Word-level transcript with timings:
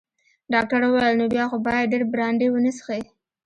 ډاکټر 0.53 0.81
وویل: 0.85 1.15
نو 1.19 1.25
بیا 1.33 1.45
خو 1.49 1.57
باید 1.67 1.91
ډیر 1.91 2.03
برانډي 2.11 2.47
ونه 2.49 2.71
څښې. 2.77 3.01